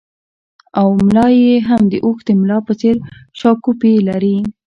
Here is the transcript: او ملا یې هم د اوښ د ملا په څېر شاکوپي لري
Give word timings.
او 0.79 0.87
ملا 1.05 1.27
یې 1.41 1.55
هم 1.67 1.81
د 1.91 1.93
اوښ 2.05 2.17
د 2.27 2.29
ملا 2.41 2.57
په 2.67 2.73
څېر 2.79 2.95
شاکوپي 3.39 3.93
لري 4.09 4.37